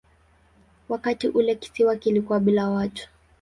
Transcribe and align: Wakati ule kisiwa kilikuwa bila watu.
Wakati 0.89 1.27
ule 1.27 1.55
kisiwa 1.55 1.95
kilikuwa 1.95 2.39
bila 2.39 2.69
watu. 2.69 3.09